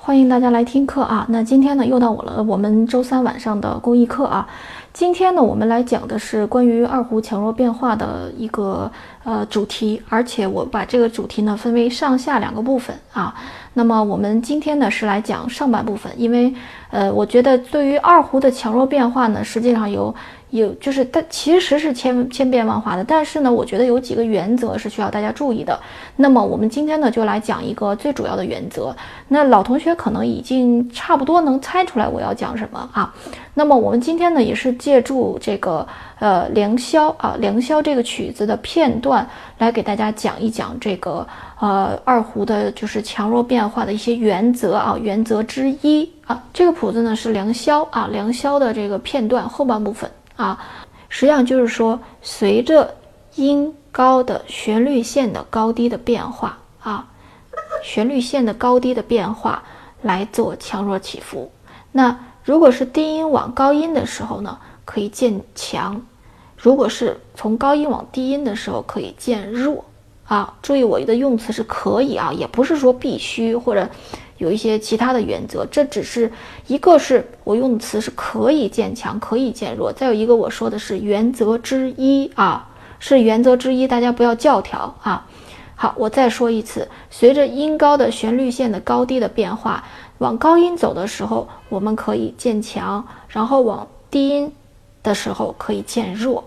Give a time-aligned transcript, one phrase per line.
[0.00, 1.26] 欢迎大家来听课啊！
[1.28, 4.48] 那今天呢，又到我了，我们周三晚上的公益课啊。
[4.92, 8.90] 今天呢，我们来讲的是关于二胡强弱变化的一个
[9.28, 13.34] 呃主题，而且我把这个主题呢分为上下两个部分啊。
[13.74, 16.52] 那么我们今天呢是来讲上半部分，因为
[16.90, 20.14] 呃，我觉得对于二胡的强弱变化呢，实际上有。
[20.50, 25.78] 有就是它其实是千千变万化的，但是呢，我觉得有几个原则是需要大家注意的。
[26.16, 28.96] 那么我们今天呢就来讲一个最主要的原则。
[29.28, 33.14] 那老同学可能已经差不多能猜出来我要讲什么啊。
[33.52, 35.86] 那么我们今天呢也是借助这个
[36.18, 39.17] 呃良宵啊良宵这个曲子的片段
[39.58, 41.26] 来给大家讲一讲这个
[41.58, 46.42] 呃二胡的就是强弱变化的一些原则啊原则之一啊。
[46.52, 50.10] 这个谱子呢是良宵啊良宵的这个片段后半部分。
[50.36, 50.56] 啊，
[51.08, 52.94] 实际上就是说，随着
[53.34, 57.08] 音高的旋律线的高低的变化啊，
[57.82, 59.64] 旋律线的高低的变化
[60.00, 61.50] 来做强弱起伏。
[61.90, 66.00] 那如果是低音往高音的时候呢，可以渐强；
[66.58, 69.84] 如果是从高音往低音的时候，可以渐弱。
[70.26, 73.88] 啊，注意我的用词是可以啊，也不是说必须或者。
[74.36, 76.30] 有一些其他的原则，这只是
[76.68, 79.92] 一个是我用词是可以渐强，可以渐弱。
[79.92, 82.68] 再有一个我说的是原则之一啊，
[83.00, 85.26] 是原则之一，大家不要教条啊。
[85.74, 89.82] 好，我再说一次，随着音高的旋律线的高低的变化，
[90.18, 94.52] 往高音走的时候，我们可以渐强；然后往低音
[95.08, 96.44] 的时候可以渐弱。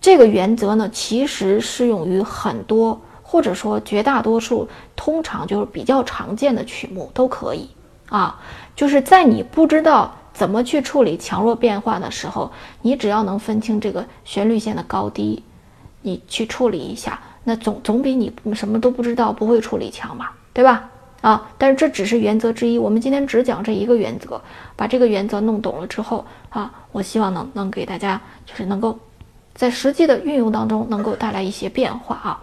[0.00, 2.98] 这个原则呢，其实适用于很多。
[3.28, 7.68] 或者说绝大多数通常就是比较常见的曲目都可以
[8.08, 8.40] 啊，
[8.76, 12.48] 就是在你不知道怎么去处理强弱变化的时候，
[12.82, 15.42] 你只要能分清这个旋律线的高低，
[16.02, 20.88] 你去处理一下，那总总比你什么都不知道不会处理强吧，对吧？
[21.26, 24.40] 啊，但是这只是原则之一，我们今天只讲这一个原则，
[24.76, 28.96] 把这个原则弄懂了之后啊，我希望能能给大家就是能够
[29.52, 32.40] 在实际的运用当中能够带来一些变化啊。